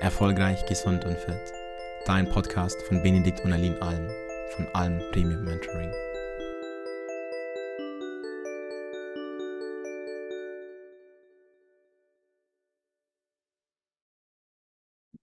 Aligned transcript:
Erfolgreich, 0.00 0.64
gesund 0.64 1.04
und 1.04 1.18
fit. 1.18 1.52
Dein 2.06 2.26
Podcast 2.26 2.80
von 2.84 3.02
Benedikt 3.02 3.44
und 3.44 3.52
Aline 3.52 3.76
Alm 3.82 4.08
von 4.56 4.66
Alm 4.72 4.98
Premium 5.12 5.44
Mentoring. 5.44 5.92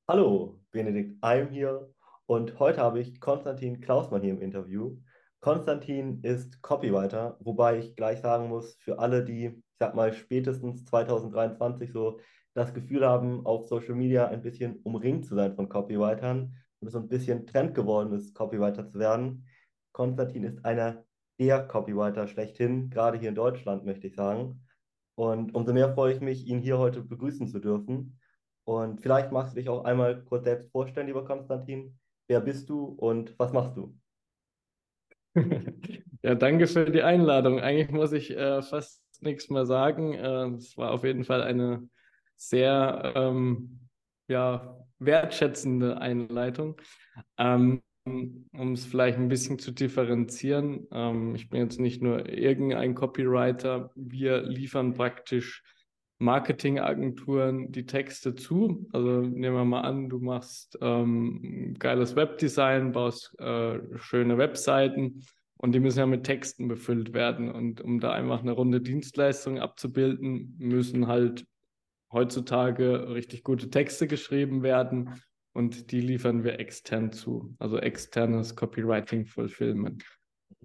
Hallo, 0.08 0.60
Benedikt 0.70 1.18
Alm 1.22 1.50
hier 1.50 1.92
und 2.28 2.60
heute 2.60 2.82
habe 2.82 3.00
ich 3.00 3.20
Konstantin 3.20 3.82
Klausmann 3.82 4.22
hier 4.22 4.34
im 4.34 4.42
Interview. 4.42 4.96
Konstantin 5.40 6.22
ist 6.22 6.62
Copywriter, 6.62 7.38
wobei 7.40 7.80
ich 7.80 7.96
gleich 7.96 8.20
sagen 8.20 8.48
muss, 8.48 8.76
für 8.76 9.00
alle, 9.00 9.26
die, 9.26 9.46
ich 9.46 9.78
sag 9.80 9.96
mal, 9.96 10.14
spätestens 10.14 10.86
2023 10.86 11.92
so 11.92 12.20
das 12.58 12.74
Gefühl 12.74 13.06
haben, 13.06 13.46
auf 13.46 13.68
Social 13.68 13.94
Media 13.94 14.28
ein 14.28 14.42
bisschen 14.42 14.80
umringt 14.82 15.28
zu 15.28 15.36
sein 15.36 15.56
von 15.56 15.70
Copywritern 15.70 16.56
und 16.80 16.88
es 16.88 16.94
so 16.94 17.00
ein 17.00 17.08
bisschen 17.08 17.46
Trend 17.46 17.76
geworden 17.76 18.12
ist, 18.14 18.34
Copywriter 18.34 18.88
zu 18.88 18.98
werden. 18.98 19.46
Konstantin 19.92 20.44
ist 20.44 20.66
einer 20.66 21.06
der 21.40 21.68
Copywriter 21.68 22.28
schlechthin, 22.28 22.90
gerade 22.90 23.20
hier 23.20 23.30
in 23.30 23.36
Deutschland, 23.36 23.86
möchte 23.86 24.08
ich 24.08 24.16
sagen. 24.16 24.66
Und 25.14 25.54
umso 25.54 25.72
mehr 25.72 25.94
freue 25.94 26.14
ich 26.14 26.20
mich, 26.20 26.48
ihn 26.48 26.60
hier 26.60 26.80
heute 26.80 27.04
begrüßen 27.04 27.48
zu 27.48 27.60
dürfen. 27.60 28.20
Und 28.64 29.02
vielleicht 29.02 29.32
magst 29.32 29.54
du 29.54 29.60
dich 29.60 29.70
auch 29.70 29.86
einmal 29.86 30.24
kurz 30.26 30.46
selbst 30.46 30.72
vorstellen, 30.72 31.06
lieber 31.06 31.26
Konstantin. 31.26 32.00
Wer 32.28 32.42
bist 32.42 32.70
du 32.70 32.86
und 32.86 33.38
was 33.38 33.54
machst 33.54 33.78
du? 33.78 33.96
Ja, 36.24 36.34
danke 36.34 36.66
für 36.66 36.90
die 36.90 37.04
Einladung. 37.04 37.60
Eigentlich 37.60 37.92
muss 37.92 38.12
ich 38.12 38.36
äh, 38.36 38.64
fast 38.64 39.04
nichts 39.22 39.52
mehr 39.52 39.68
sagen. 39.68 40.14
Äh, 40.14 40.56
es 40.56 40.76
war 40.76 40.92
auf 40.92 41.04
jeden 41.04 41.24
Fall 41.24 41.44
eine 41.44 41.88
sehr 42.38 43.14
ähm, 43.16 43.80
ja, 44.28 44.78
wertschätzende 45.00 46.00
Einleitung. 46.00 46.80
Ähm, 47.38 47.82
um 48.06 48.72
es 48.72 48.86
vielleicht 48.86 49.18
ein 49.18 49.28
bisschen 49.28 49.60
zu 49.60 49.72
differenzieren, 49.72 50.88
ähm, 50.92 51.36
ich 51.36 51.50
bin 51.50 51.62
jetzt 51.62 51.80
nicht 51.80 52.02
nur 52.02 52.30
irgendein 52.30 52.96
Copywriter, 52.96 53.92
wir 53.96 54.44
liefern 54.44 54.94
praktisch 54.94 55.62
Marketingagenturen 56.20 57.72
die 57.72 57.86
Texte 57.86 58.34
zu. 58.34 58.88
Also 58.92 59.22
nehmen 59.22 59.56
wir 59.56 59.66
mal 59.66 59.82
an, 59.82 60.10
du 60.10 60.20
machst 60.20 60.78
ähm, 60.82 61.76
geiles 61.78 62.16
Webdesign, 62.16 62.92
baust 62.92 63.38
äh, 63.40 63.80
schöne 63.98 64.38
Webseiten 64.38 65.26
und 65.58 65.74
die 65.74 65.80
müssen 65.80 66.00
ja 66.00 66.06
mit 66.06 66.24
Texten 66.24 66.68
befüllt 66.68 67.14
werden. 67.14 67.52
Und 67.52 67.82
um 67.82 68.00
da 68.00 68.14
einfach 68.14 68.42
eine 68.42 68.54
runde 68.54 68.82
Dienstleistung 68.82 69.60
abzubilden, 69.60 70.56
müssen 70.58 71.08
halt 71.08 71.46
heutzutage 72.12 73.10
richtig 73.10 73.44
gute 73.44 73.70
Texte 73.70 74.08
geschrieben 74.08 74.64
werden 74.64 75.22
und 75.54 75.92
die 75.92 76.02
liefern 76.02 76.44
wir 76.44 76.60
extern 76.60 77.12
zu, 77.12 77.56
also 77.60 77.78
externes 77.78 78.56
Copywriting 78.56 79.26
Fulfillment. 79.26 80.06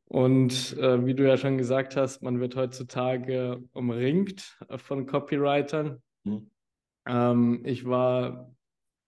Und 0.05 0.77
äh, 0.77 1.07
wie 1.07 1.15
du 1.15 1.27
ja 1.27 1.39
schon 1.39 1.57
gesagt 1.57 1.97
hast, 1.97 2.23
man 2.23 2.39
wird 2.41 2.55
heutzutage 2.57 3.63
umringt 3.73 4.59
von 4.77 5.07
Copywritern. 5.07 6.03
Mhm. 6.25 6.51
Ähm, 7.07 7.63
ich 7.65 7.87
war, 7.87 8.55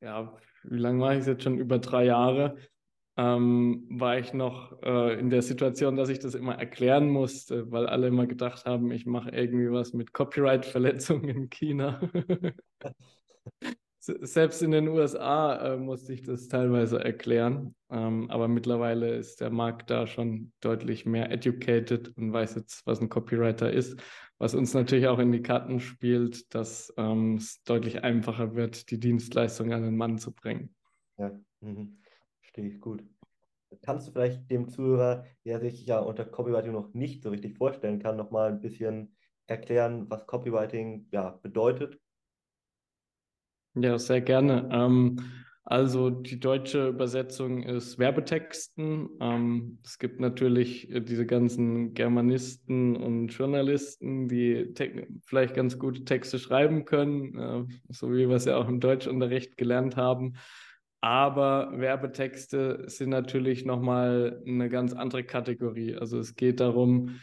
ja, 0.01 0.35
wie 0.63 0.79
lange 0.79 1.03
war 1.03 1.13
ich 1.13 1.21
es 1.21 1.27
jetzt 1.27 1.43
schon? 1.43 1.59
Über 1.59 1.79
drei 1.79 2.07
Jahre 2.07 2.57
ähm, 3.17 3.87
war 3.91 4.19
ich 4.19 4.33
noch 4.33 4.83
äh, 4.83 5.19
in 5.19 5.31
der 5.31 5.43
Situation, 5.43 5.97
dass 5.97 6.09
ich 6.09 6.19
das 6.19 6.35
immer 6.35 6.57
erklären 6.57 7.09
musste, 7.09 7.71
weil 7.71 7.87
alle 7.87 8.09
immer 8.09 8.27
gedacht 8.27 8.65
haben, 8.65 8.91
ich 8.91 9.07
mache 9.07 9.31
irgendwie 9.31 9.71
was 9.71 9.93
mit 9.93 10.13
Copyright-Verletzungen 10.13 11.29
in 11.29 11.51
China. 11.51 12.01
Selbst 14.01 14.63
in 14.63 14.73
den 14.73 14.89
USA 14.89 15.75
äh, 15.75 15.77
musste 15.79 16.13
ich 16.13 16.23
das 16.23 16.49
teilweise 16.49 17.03
erklären, 17.03 17.75
ähm, 17.91 18.31
aber 18.31 18.49
mittlerweile 18.49 19.15
ist 19.15 19.41
der 19.41 19.49
Markt 19.49 19.89
da 19.89 20.07
schon 20.07 20.53
deutlich 20.61 21.07
mehr 21.07 21.31
educated 21.31 22.15
und 22.19 22.33
weiß 22.33 22.57
jetzt, 22.57 22.87
was 22.87 23.01
ein 23.01 23.09
Copywriter 23.09 23.73
ist, 23.73 23.99
was 24.37 24.55
uns 24.55 24.75
natürlich 24.75 25.07
auch 25.07 25.21
in 25.21 25.33
die 25.33 25.41
Karten 25.41 25.81
spielt, 25.81 26.55
dass 26.55 26.93
ähm, 26.99 27.37
es 27.37 27.63
deutlich 27.63 28.05
einfacher 28.05 28.55
wird, 28.55 28.91
die 28.91 29.01
Dienstleistung 29.01 29.73
an 29.73 29.83
den 29.83 29.97
Mann 29.97 30.19
zu 30.19 30.35
bringen. 30.35 30.75
Ja, 31.17 31.31
mhm. 31.61 31.99
Verstehe 32.55 32.69
ich 32.69 32.81
gut. 32.81 33.03
Kannst 33.83 34.09
du 34.09 34.13
vielleicht 34.13 34.51
dem 34.51 34.69
Zuhörer, 34.69 35.25
der 35.45 35.61
sich 35.61 35.87
ja 35.87 35.99
unter 35.99 36.25
Copywriting 36.25 36.73
noch 36.73 36.93
nicht 36.95 37.23
so 37.23 37.31
richtig 37.31 37.57
vorstellen 37.57 37.99
kann, 37.99 38.17
nochmal 38.17 38.51
ein 38.51 38.61
bisschen 38.61 39.17
erklären, 39.47 40.09
was 40.11 40.27
Copywriting 40.27 41.07
ja, 41.11 41.39
bedeutet? 41.43 41.99
Ja, 43.75 43.99
sehr 43.99 44.21
gerne. 44.21 44.69
Ähm, 44.73 45.19
also 45.65 46.11
die 46.11 46.39
deutsche 46.39 46.89
Übersetzung 46.89 47.63
ist 47.63 47.99
Werbetexten. 47.99 49.09
Ähm, 49.21 49.79
es 49.83 49.99
gibt 49.99 50.21
natürlich 50.21 50.89
diese 50.93 51.25
ganzen 51.25 51.95
Germanisten 51.95 52.97
und 52.97 53.29
Journalisten, 53.29 54.29
die 54.29 54.75
vielleicht 55.25 55.55
ganz 55.55 55.79
gute 55.79 56.05
Texte 56.05 56.39
schreiben 56.39 56.85
können, 56.85 57.39
äh, 57.39 57.65
so 57.89 58.13
wie 58.13 58.29
wir 58.29 58.37
es 58.37 58.45
ja 58.45 58.57
auch 58.57 58.69
im 58.69 58.79
Deutschunterricht 58.79 59.57
gelernt 59.57 59.97
haben. 59.97 60.35
Aber 61.05 61.71
Werbetexte 61.75 62.85
sind 62.87 63.11
natürlich 63.11 63.67
nochmal 63.67 64.43
eine 64.47 64.71
ganz 64.71 64.95
andere 64.95 65.23
Kategorie. 65.23 65.95
Also 65.95 66.19
es 66.19 66.35
geht 66.35 66.61
darum, 66.61 67.21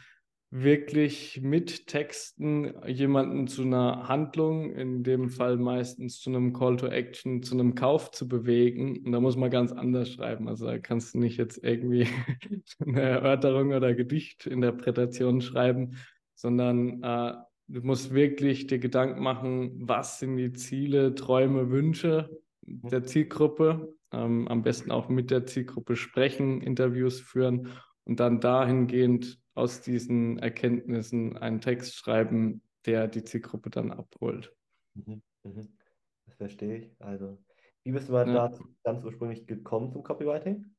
wirklich 0.52 1.42
mit 1.42 1.88
Texten 1.88 2.76
jemanden 2.86 3.48
zu 3.48 3.64
einer 3.64 4.08
Handlung, 4.08 4.72
in 4.72 5.02
dem 5.02 5.30
Fall 5.32 5.58
meistens 5.58 6.20
zu 6.20 6.30
einem 6.30 6.54
Call 6.54 6.78
to 6.78 6.90
Action, 6.90 7.42
zu 7.42 7.56
einem 7.56 7.74
Kauf 7.74 8.12
zu 8.12 8.28
bewegen. 8.28 9.04
Und 9.04 9.14
da 9.14 9.20
muss 9.20 9.36
man 9.36 9.50
ganz 9.50 9.72
anders 9.72 10.12
schreiben. 10.12 10.48
Also 10.48 10.68
da 10.68 10.78
kannst 10.78 11.16
du 11.16 11.18
nicht 11.18 11.38
jetzt 11.38 11.64
irgendwie 11.64 12.08
eine 12.86 13.02
Erörterung 13.02 13.72
oder 13.72 13.96
Gedichtinterpretation 13.96 15.42
schreiben, 15.42 15.96
sondern 16.36 17.02
äh, 17.02 17.34
du 17.68 17.82
musst 17.82 18.14
wirklich 18.14 18.68
dir 18.68 18.78
Gedanken 18.78 19.24
machen, 19.24 19.72
was 19.90 20.20
sind 20.20 20.38
die 20.38 20.54
Ziele, 20.54 21.16
Träume, 21.16 21.72
Wünsche 21.72 22.30
der 22.62 23.04
Zielgruppe, 23.04 23.96
ähm, 24.12 24.48
am 24.48 24.62
besten 24.64 24.92
auch 24.92 25.10
mit 25.10 25.32
der 25.32 25.46
Zielgruppe 25.46 25.96
sprechen, 25.96 26.62
Interviews 26.62 27.20
führen 27.20 27.70
und 28.04 28.20
dann 28.20 28.40
dahingehend 28.40 29.40
aus 29.54 29.82
diesen 29.82 30.40
Erkenntnissen 30.40 31.38
einen 31.38 31.62
Text 31.62 31.96
schreiben, 31.96 32.62
der 32.86 33.08
die 33.08 33.24
Zielgruppe 33.24 33.70
dann 33.70 33.92
abholt. 33.92 34.56
Mhm, 34.94 35.22
mhm. 35.44 35.78
Das 36.26 36.36
verstehe 36.36 36.78
ich. 36.78 36.96
Also, 37.00 37.38
wie 37.84 37.92
bist 37.92 38.10
du 38.10 38.14
mal 38.14 38.28
ja. 38.28 38.34
dazu 38.48 38.64
ganz 38.84 39.04
ursprünglich 39.04 39.46
gekommen 39.48 39.92
zum 39.92 40.04
Copywriting? 40.04 40.74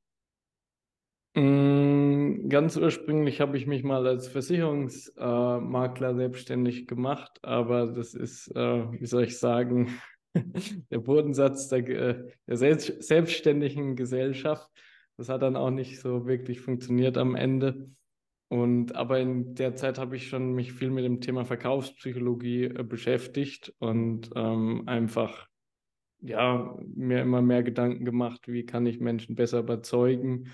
Mm, 1.34 2.48
ganz 2.50 2.76
ursprünglich 2.76 3.41
habe 3.41 3.56
ich 3.56 3.66
mich 3.66 3.82
mal 3.84 4.06
als 4.06 4.28
Versicherungsmakler 4.28 6.15
selbstständig 6.15 6.87
gemacht, 6.87 7.38
aber 7.42 7.87
das 7.87 8.12
ist, 8.15 8.48
äh, 8.54 9.00
wie 9.00 9.06
soll 9.06 9.25
ich 9.25 9.38
sagen, 9.38 9.98
der 10.91 10.98
Bodensatz 10.98 11.69
der, 11.69 11.88
äh, 11.88 12.31
der 12.47 12.56
selbstständigen 12.56 13.97
Gesellschaft. 13.97 14.69
Das 15.16 15.28
hat 15.28 15.43
dann 15.43 15.56
auch 15.56 15.70
nicht 15.70 16.00
so 16.00 16.26
wirklich 16.26 16.60
funktioniert 16.60 17.19
am 17.19 17.34
Ende. 17.34 17.91
Und 18.48 18.97
aber 18.97 19.19
in 19.19 19.54
der 19.54 19.76
Zeit 19.76 19.98
habe 19.98 20.16
ich 20.16 20.28
schon 20.28 20.53
mich 20.53 20.75
viel 20.75 20.91
mit 20.91 21.04
dem 21.04 21.21
Thema 21.21 21.44
Verkaufspsychologie 21.44 22.65
äh, 22.65 22.82
beschäftigt 22.82 23.72
und 23.78 24.31
ähm, 24.37 24.82
einfach 24.87 25.48
ja 26.21 26.76
mir 26.94 27.22
immer 27.22 27.42
mehr 27.42 27.62
Gedanken 27.62 28.04
gemacht, 28.04 28.48
wie 28.48 28.65
kann 28.65 28.87
ich 28.87 29.00
Menschen 29.00 29.34
besser 29.34 29.60
überzeugen. 29.60 30.50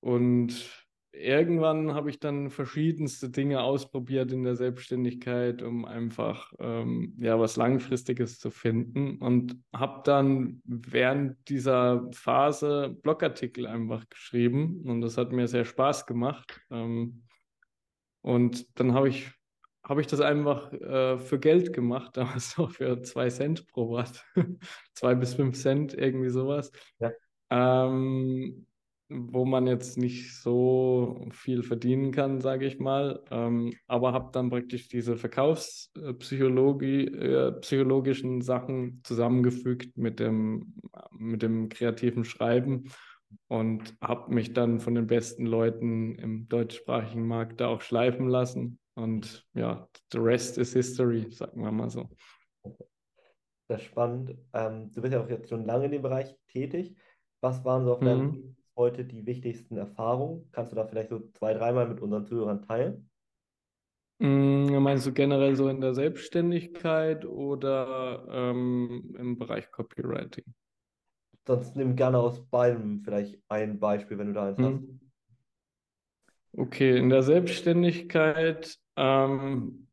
Und 0.00 0.81
irgendwann 1.12 1.94
habe 1.94 2.10
ich 2.10 2.18
dann 2.18 2.50
verschiedenste 2.50 3.30
Dinge 3.30 3.62
ausprobiert 3.62 4.32
in 4.32 4.42
der 4.42 4.56
Selbstständigkeit, 4.56 5.62
um 5.62 5.84
einfach 5.84 6.52
ähm, 6.58 7.14
ja 7.18 7.38
was 7.38 7.56
Langfristiges 7.56 8.38
zu 8.38 8.50
finden 8.50 9.18
und 9.18 9.56
habe 9.74 10.02
dann 10.04 10.62
während 10.64 11.48
dieser 11.48 12.08
Phase 12.12 12.96
Blogartikel 13.02 13.66
einfach 13.66 14.08
geschrieben 14.08 14.82
und 14.86 15.02
das 15.02 15.18
hat 15.18 15.32
mir 15.32 15.48
sehr 15.48 15.64
Spaß 15.64 16.06
gemacht. 16.06 16.60
Ähm, 16.70 17.22
und 18.22 18.78
dann 18.78 18.94
habe 18.94 19.08
ich 19.08 19.30
habe 19.84 20.00
ich 20.00 20.06
das 20.06 20.20
einfach 20.20 20.72
äh, 20.72 21.18
für 21.18 21.38
Geld 21.38 21.72
gemacht, 21.72 22.16
damals 22.16 22.56
noch 22.56 22.70
für 22.70 23.02
zwei 23.02 23.28
Cent 23.28 23.66
pro 23.68 23.88
Wort, 23.88 24.24
zwei 24.94 25.14
bis 25.14 25.34
fünf 25.34 25.58
Cent, 25.60 25.94
irgendwie 25.94 26.30
sowas. 26.30 26.72
Ja. 26.98 27.10
Ähm, 27.50 28.66
wo 29.14 29.44
man 29.44 29.66
jetzt 29.66 29.98
nicht 29.98 30.36
so 30.40 31.26
viel 31.30 31.62
verdienen 31.62 32.12
kann, 32.12 32.40
sage 32.40 32.66
ich 32.66 32.78
mal. 32.78 33.22
Ähm, 33.30 33.72
aber 33.86 34.12
habe 34.12 34.30
dann 34.32 34.50
praktisch 34.50 34.88
diese 34.88 35.16
Verkaufspsychologie, 35.16 37.06
äh, 37.06 37.52
psychologischen 37.60 38.42
Sachen 38.42 39.00
zusammengefügt 39.04 39.96
mit 39.96 40.20
dem, 40.20 40.74
mit 41.10 41.42
dem 41.42 41.68
kreativen 41.68 42.24
Schreiben 42.24 42.84
und 43.48 43.94
habe 44.00 44.32
mich 44.34 44.52
dann 44.52 44.80
von 44.80 44.94
den 44.94 45.06
besten 45.06 45.46
Leuten 45.46 46.14
im 46.16 46.48
deutschsprachigen 46.48 47.26
Markt 47.26 47.60
da 47.60 47.68
auch 47.68 47.80
schleifen 47.80 48.28
lassen. 48.28 48.78
Und 48.94 49.46
ja, 49.54 49.88
the 50.12 50.18
rest 50.18 50.58
is 50.58 50.72
history, 50.72 51.26
sagen 51.30 51.62
wir 51.62 51.72
mal 51.72 51.88
so. 51.88 52.08
Das 53.68 53.80
ist 53.80 53.86
spannend. 53.86 54.36
Ähm, 54.52 54.92
du 54.92 55.00
bist 55.00 55.14
ja 55.14 55.22
auch 55.22 55.28
jetzt 55.30 55.48
schon 55.48 55.64
lange 55.64 55.86
in 55.86 55.92
dem 55.92 56.02
Bereich 56.02 56.36
tätig. 56.48 56.94
Was 57.40 57.64
waren 57.64 57.84
so 57.84 57.94
auf 57.94 58.00
deinem 58.00 58.26
Mhm. 58.26 58.56
Heute 58.76 59.04
die 59.04 59.26
wichtigsten 59.26 59.76
Erfahrungen? 59.76 60.48
Kannst 60.52 60.72
du 60.72 60.76
da 60.76 60.86
vielleicht 60.86 61.10
so 61.10 61.20
zwei, 61.34 61.54
dreimal 61.54 61.88
mit 61.88 62.00
unseren 62.00 62.26
Zuhörern 62.26 62.62
teilen? 62.62 63.10
Mm, 64.18 64.82
Meinst 64.82 65.06
du 65.06 65.12
generell 65.12 65.56
so 65.56 65.68
in 65.68 65.80
der 65.80 65.94
Selbstständigkeit 65.94 67.24
oder 67.24 68.24
ähm, 68.30 69.14
im 69.18 69.38
Bereich 69.38 69.70
Copywriting? 69.70 70.44
Sonst 71.46 71.74
nimm 71.74 71.96
gerne 71.96 72.18
aus 72.18 72.40
beidem 72.46 73.02
vielleicht 73.02 73.38
ein 73.48 73.80
Beispiel, 73.80 74.18
wenn 74.18 74.28
du 74.28 74.32
da 74.32 74.46
eins 74.46 74.58
hast. 74.58 74.64
Hm. 74.64 75.00
Okay, 76.54 76.98
in 76.98 77.08
der 77.08 77.22
Selbstständigkeit, 77.22 78.78
ähm, 78.96 79.88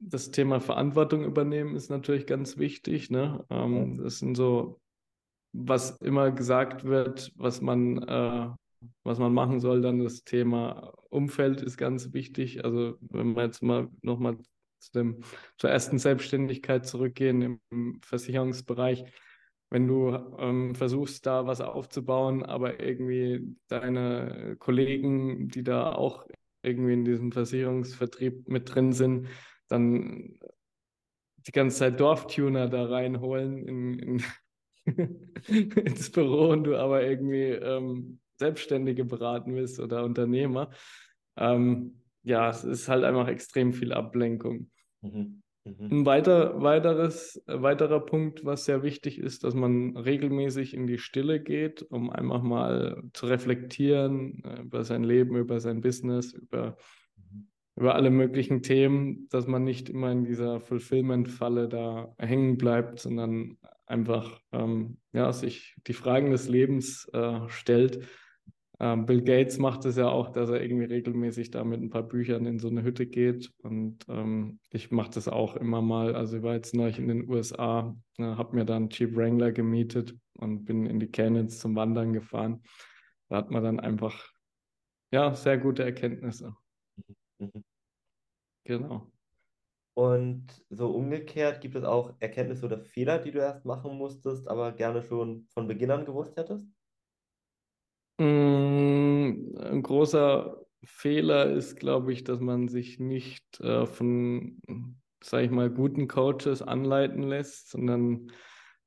das 0.00 0.30
Thema 0.30 0.60
Verantwortung 0.60 1.24
übernehmen 1.24 1.74
ist 1.76 1.88
natürlich 1.88 2.26
ganz 2.26 2.58
wichtig, 2.58 3.10
ne? 3.10 3.44
Ähm, 3.50 3.98
das 4.02 4.18
sind 4.18 4.34
so, 4.36 4.80
was 5.52 5.96
immer 5.98 6.30
gesagt 6.30 6.84
wird, 6.84 7.32
was 7.36 7.60
man, 7.60 7.98
äh, 8.02 8.48
was 9.02 9.18
man 9.18 9.32
machen 9.32 9.60
soll, 9.60 9.80
dann 9.80 9.98
das 9.98 10.24
Thema 10.24 10.92
Umfeld 11.10 11.62
ist 11.62 11.76
ganz 11.76 12.12
wichtig. 12.12 12.64
Also 12.64 12.96
wenn 13.00 13.34
wir 13.34 13.44
jetzt 13.44 13.62
mal 13.62 13.88
nochmal 14.02 14.38
zu 14.38 15.22
zur 15.56 15.70
ersten 15.70 15.98
Selbstständigkeit 15.98 16.86
zurückgehen 16.86 17.60
im 17.70 18.00
Versicherungsbereich, 18.02 19.04
wenn 19.70 19.86
du 19.86 20.14
ähm, 20.38 20.74
versuchst, 20.74 21.26
da 21.26 21.46
was 21.46 21.60
aufzubauen, 21.60 22.42
aber 22.42 22.80
irgendwie 22.80 23.56
deine 23.66 24.56
Kollegen, 24.58 25.48
die 25.48 25.62
da 25.62 25.92
auch 25.92 26.26
irgendwie 26.62 26.94
in 26.94 27.04
diesem 27.04 27.32
Versicherungsvertrieb 27.32 28.48
mit 28.48 28.74
drin 28.74 28.92
sind, 28.92 29.28
dann 29.68 30.38
die 31.46 31.52
ganze 31.52 31.78
Zeit 31.78 32.00
Dorftuner 32.00 32.68
da 32.68 32.86
reinholen 32.86 33.66
in, 33.66 33.98
in, 33.98 34.22
ins 35.48 36.10
Büro 36.10 36.48
und 36.50 36.64
du 36.64 36.76
aber 36.76 37.02
irgendwie 37.04 37.50
ähm, 37.50 38.20
Selbstständige 38.36 39.04
beraten 39.04 39.54
willst 39.54 39.80
oder 39.80 40.04
Unternehmer. 40.04 40.70
Ähm, 41.36 42.02
ja, 42.22 42.50
es 42.50 42.64
ist 42.64 42.88
halt 42.88 43.04
einfach 43.04 43.28
extrem 43.28 43.72
viel 43.72 43.92
Ablenkung. 43.92 44.70
Mhm. 45.02 45.42
Mhm. 45.64 45.88
Ein 45.90 46.06
weiter, 46.06 46.60
weiteres, 46.62 47.42
weiterer 47.46 48.00
Punkt, 48.00 48.44
was 48.44 48.64
sehr 48.64 48.82
wichtig 48.82 49.18
ist, 49.18 49.44
dass 49.44 49.54
man 49.54 49.96
regelmäßig 49.96 50.74
in 50.74 50.86
die 50.86 50.98
Stille 50.98 51.40
geht, 51.40 51.82
um 51.82 52.10
einfach 52.10 52.42
mal 52.42 53.02
zu 53.12 53.26
reflektieren 53.26 54.42
äh, 54.44 54.62
über 54.62 54.84
sein 54.84 55.04
Leben, 55.04 55.36
über 55.36 55.60
sein 55.60 55.80
Business, 55.80 56.32
über, 56.32 56.76
Mhm. 57.16 57.48
über 57.76 57.94
alle 57.94 58.10
möglichen 58.10 58.62
Themen, 58.62 59.28
dass 59.30 59.46
man 59.46 59.64
nicht 59.64 59.90
immer 59.90 60.12
in 60.12 60.24
dieser 60.24 60.60
Fulfillment-Falle 60.60 61.68
da 61.68 62.14
hängen 62.18 62.56
bleibt, 62.56 63.00
sondern 63.00 63.58
einfach 63.88 64.40
ähm, 64.52 64.98
ja, 65.12 65.32
sich 65.32 65.74
die 65.86 65.92
Fragen 65.92 66.30
des 66.30 66.48
Lebens 66.48 67.08
äh, 67.12 67.48
stellt. 67.48 68.06
Ähm, 68.80 69.06
Bill 69.06 69.22
Gates 69.22 69.58
macht 69.58 69.84
es 69.86 69.96
ja 69.96 70.08
auch, 70.08 70.30
dass 70.30 70.50
er 70.50 70.62
irgendwie 70.62 70.84
regelmäßig 70.84 71.50
da 71.50 71.64
mit 71.64 71.80
ein 71.80 71.90
paar 71.90 72.04
Büchern 72.04 72.46
in 72.46 72.58
so 72.60 72.68
eine 72.68 72.84
Hütte 72.84 73.06
geht. 73.06 73.50
Und 73.62 74.04
ähm, 74.08 74.60
ich 74.70 74.90
mache 74.90 75.10
das 75.10 75.26
auch 75.26 75.56
immer 75.56 75.82
mal. 75.82 76.14
Also 76.14 76.36
ich 76.36 76.42
war 76.42 76.54
jetzt 76.54 76.74
neulich 76.74 76.98
in 76.98 77.08
den 77.08 77.28
USA, 77.28 77.96
äh, 78.18 78.22
habe 78.22 78.54
mir 78.54 78.64
dann 78.64 78.90
Jeep 78.90 79.16
Wrangler 79.16 79.50
gemietet 79.50 80.14
und 80.34 80.64
bin 80.64 80.86
in 80.86 81.00
die 81.00 81.10
Canyons 81.10 81.58
zum 81.58 81.74
Wandern 81.74 82.12
gefahren. 82.12 82.62
Da 83.28 83.36
hat 83.36 83.50
man 83.50 83.64
dann 83.64 83.80
einfach 83.80 84.30
ja 85.10 85.34
sehr 85.34 85.58
gute 85.58 85.82
Erkenntnisse. 85.82 86.54
Mhm. 87.38 87.64
Genau. 88.64 89.10
Und 89.98 90.46
so 90.70 90.92
umgekehrt 90.92 91.60
gibt 91.60 91.74
es 91.74 91.82
auch 91.82 92.14
Erkenntnisse 92.20 92.64
oder 92.64 92.78
Fehler, 92.78 93.18
die 93.18 93.32
du 93.32 93.40
erst 93.40 93.64
machen 93.64 93.96
musstest, 93.98 94.46
aber 94.46 94.70
gerne 94.70 95.02
schon 95.02 95.48
von 95.48 95.66
Beginn 95.66 95.90
an 95.90 96.04
gewusst 96.04 96.36
hättest? 96.36 96.68
Mm, 98.18 99.56
Ein 99.58 99.82
großer 99.82 100.64
Fehler 100.84 101.50
ist, 101.50 101.80
glaube 101.80 102.12
ich, 102.12 102.22
dass 102.22 102.38
man 102.38 102.68
sich 102.68 103.00
nicht 103.00 103.58
äh, 103.58 103.86
von, 103.86 104.62
sage 105.20 105.46
ich 105.46 105.50
mal, 105.50 105.68
guten 105.68 106.06
Coaches 106.06 106.62
anleiten 106.62 107.24
lässt, 107.24 107.70
sondern 107.70 108.30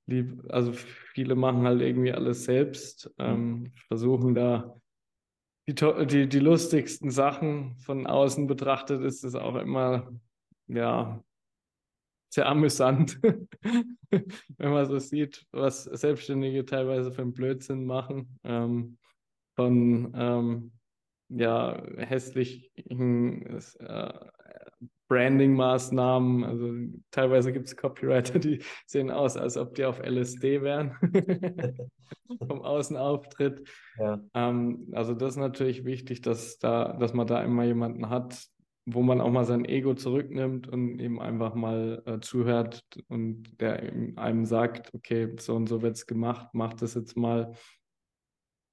lieb, 0.05 0.41
also 0.47 0.71
viele 0.71 1.35
machen 1.35 1.63
halt 1.63 1.81
irgendwie 1.81 2.13
alles 2.13 2.45
selbst, 2.45 3.13
ähm, 3.17 3.73
versuchen 3.89 4.33
da 4.33 4.79
die, 5.67 5.75
die, 6.05 6.29
die 6.29 6.39
lustigsten 6.39 7.11
Sachen 7.11 7.75
von 7.79 8.07
außen 8.07 8.47
betrachtet, 8.47 9.03
ist 9.03 9.25
es 9.25 9.35
auch 9.35 9.55
immer, 9.55 10.09
ja, 10.73 11.23
sehr 12.33 12.47
amüsant, 12.47 13.19
wenn 14.11 14.71
man 14.71 14.85
so 14.85 14.99
sieht, 14.99 15.45
was 15.51 15.83
Selbstständige 15.83 16.65
teilweise 16.65 17.11
für 17.11 17.21
einen 17.21 17.33
Blödsinn 17.33 17.85
machen. 17.85 18.39
Ähm, 18.43 18.97
von 19.55 20.13
ähm, 20.15 20.71
ja, 21.29 21.81
hässlichen 21.97 23.45
äh, 23.79 24.13
Branding-Maßnahmen. 25.07 26.43
Also 26.43 26.73
teilweise 27.11 27.51
gibt 27.53 27.67
es 27.67 27.75
Copywriter, 27.75 28.39
die 28.39 28.63
sehen 28.85 29.11
aus, 29.11 29.37
als 29.37 29.57
ob 29.57 29.75
die 29.75 29.85
auf 29.85 29.99
LSD 29.99 30.61
wären 30.61 30.95
vom 32.47 32.61
Außenauftritt. 32.61 33.67
Ja. 33.97 34.21
Ähm, 34.33 34.89
also 34.93 35.13
das 35.13 35.33
ist 35.33 35.39
natürlich 35.39 35.85
wichtig, 35.85 36.21
dass 36.21 36.59
da, 36.59 36.93
dass 36.93 37.13
man 37.13 37.27
da 37.27 37.43
immer 37.43 37.63
jemanden 37.63 38.09
hat, 38.09 38.45
wo 38.85 39.01
man 39.01 39.21
auch 39.21 39.29
mal 39.29 39.45
sein 39.45 39.65
Ego 39.65 39.93
zurücknimmt 39.93 40.67
und 40.67 40.99
eben 40.99 41.21
einfach 41.21 41.53
mal 41.53 42.01
äh, 42.05 42.19
zuhört 42.19 42.83
und 43.07 43.59
der 43.61 43.91
einem 44.15 44.45
sagt, 44.45 44.93
okay, 44.93 45.35
so 45.39 45.55
und 45.55 45.67
so 45.67 45.81
wird 45.81 45.95
es 45.95 46.07
gemacht, 46.07 46.47
mach 46.53 46.73
das 46.73 46.95
jetzt 46.95 47.15
mal. 47.15 47.53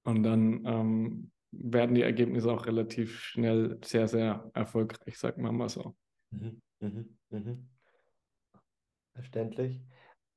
Und 0.04 0.22
dann 0.22 0.64
ähm, 0.64 1.30
werden 1.50 1.94
die 1.94 2.02
Ergebnisse 2.02 2.50
auch 2.50 2.66
relativ 2.66 3.20
schnell 3.20 3.78
sehr, 3.84 4.08
sehr 4.08 4.50
erfolgreich, 4.54 5.18
sagen 5.18 5.42
wir 5.42 5.52
mal 5.52 5.68
so. 5.68 5.94
Mhm. 6.30 6.62
Mhm. 6.80 7.18
Mhm. 7.30 7.68
Verständlich. 9.14 9.82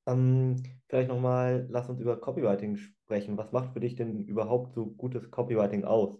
Ähm, 0.07 0.63
vielleicht 0.87 1.09
nochmal, 1.09 1.67
lass 1.69 1.89
uns 1.89 1.99
über 1.99 2.19
Copywriting 2.19 2.75
sprechen. 2.75 3.37
Was 3.37 3.51
macht 3.51 3.73
für 3.73 3.79
dich 3.79 3.95
denn 3.95 4.25
überhaupt 4.25 4.73
so 4.73 4.87
gutes 4.87 5.29
Copywriting 5.29 5.85
aus? 5.85 6.17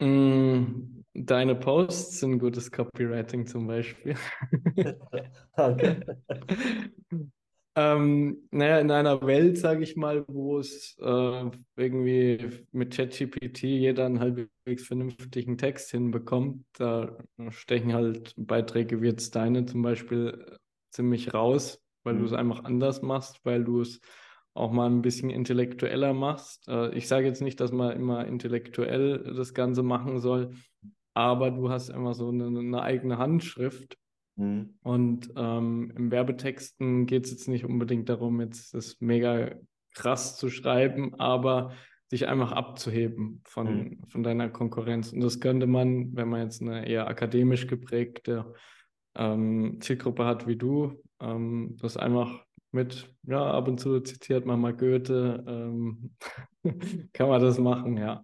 Mm, 0.00 1.04
Deine 1.30 1.54
Posts 1.54 2.18
sind 2.18 2.40
gutes 2.40 2.72
Copywriting 2.72 3.46
zum 3.46 3.68
Beispiel. 3.68 4.16
Danke. 5.56 6.02
Ähm, 7.76 8.48
naja, 8.50 8.80
in 8.80 8.90
einer 8.90 9.22
Welt, 9.24 9.56
sage 9.56 9.84
ich 9.84 9.94
mal, 9.94 10.24
wo 10.26 10.58
es 10.58 10.96
äh, 11.00 11.50
irgendwie 11.76 12.66
mit 12.72 12.92
ChatGPT 12.96 13.62
jeder 13.62 14.06
einen 14.06 14.18
halbwegs 14.18 14.82
vernünftigen 14.88 15.56
Text 15.56 15.92
hinbekommt, 15.92 16.64
da 16.72 17.16
stechen 17.50 17.92
halt 17.94 18.34
Beiträge 18.36 19.00
wie 19.00 19.06
jetzt 19.06 19.36
deine 19.36 19.66
zum 19.66 19.82
Beispiel 19.82 20.56
ziemlich 20.90 21.32
raus, 21.32 21.80
weil 22.02 22.18
du 22.18 22.24
es 22.24 22.32
Mhm. 22.32 22.36
einfach 22.38 22.64
anders 22.64 23.02
machst, 23.02 23.38
weil 23.44 23.62
du 23.62 23.82
es 23.82 24.00
auch 24.52 24.72
mal 24.72 24.86
ein 24.90 25.00
bisschen 25.00 25.30
intellektueller 25.30 26.12
machst. 26.12 26.66
Äh, 26.66 26.92
ich 26.96 27.06
sage 27.06 27.26
jetzt 27.28 27.40
nicht, 27.40 27.60
dass 27.60 27.70
man 27.70 27.92
immer 27.92 28.26
intellektuell 28.26 29.32
das 29.36 29.54
Ganze 29.54 29.84
machen 29.84 30.18
soll, 30.18 30.56
aber 31.14 31.50
du 31.50 31.70
hast 31.70 31.88
immer 31.88 32.14
so 32.14 32.28
eine, 32.28 32.46
eine 32.46 32.82
eigene 32.82 33.18
Handschrift. 33.18 33.96
Mhm. 34.36 34.74
Und 34.82 35.32
ähm, 35.36 35.92
im 35.96 36.10
Werbetexten 36.10 37.06
geht 37.06 37.24
es 37.26 37.30
jetzt 37.32 37.48
nicht 37.48 37.64
unbedingt 37.64 38.08
darum, 38.08 38.40
jetzt 38.40 38.74
das 38.74 38.96
mega 39.00 39.52
krass 39.94 40.36
zu 40.36 40.48
schreiben, 40.48 41.14
aber 41.16 41.72
sich 42.08 42.26
einfach 42.26 42.52
abzuheben 42.52 43.40
von, 43.44 44.02
von 44.08 44.22
deiner 44.22 44.48
Konkurrenz. 44.48 45.12
Und 45.12 45.20
das 45.20 45.38
könnte 45.38 45.66
man, 45.66 46.14
wenn 46.16 46.28
man 46.28 46.42
jetzt 46.42 46.60
eine 46.60 46.86
eher 46.88 47.06
akademisch 47.06 47.68
geprägte 47.68 48.52
ähm, 49.14 49.78
Zielgruppe 49.80 50.24
hat 50.24 50.46
wie 50.46 50.56
du, 50.56 51.02
ähm, 51.20 51.76
das 51.80 51.96
einfach 51.96 52.44
mit, 52.72 53.12
ja, 53.24 53.50
ab 53.52 53.68
und 53.68 53.78
zu 53.80 54.00
zitiert 54.00 54.46
man 54.46 54.60
mal 54.60 54.74
Goethe, 54.76 55.44
ähm, 55.46 56.16
kann 57.12 57.28
man 57.28 57.40
das 57.42 57.58
machen, 57.58 57.96
ja. 57.96 58.22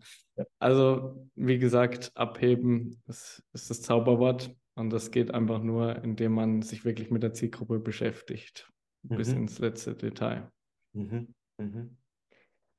Also, 0.58 1.28
wie 1.34 1.58
gesagt, 1.58 2.10
abheben 2.14 3.02
ist, 3.06 3.42
ist 3.52 3.70
das 3.70 3.82
Zauberwort. 3.82 4.54
Und 4.74 4.90
das 4.90 5.10
geht 5.10 5.32
einfach 5.32 5.62
nur, 5.62 6.02
indem 6.04 6.32
man 6.32 6.60
sich 6.62 6.84
wirklich 6.84 7.10
mit 7.10 7.22
der 7.22 7.32
Zielgruppe 7.32 7.78
beschäftigt, 7.80 8.70
bis 9.02 9.28
Mhm. 9.28 9.36
ins 9.36 9.58
letzte 9.58 9.94
Detail. 9.94 10.50
Mhm. 10.92 11.34
Mhm. 11.58 11.96